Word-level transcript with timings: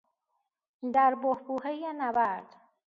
در 0.93 1.15
بحبوحهی 1.15 1.93
نبرد 1.97 2.55